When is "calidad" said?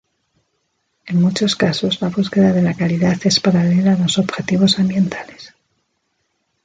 2.73-3.19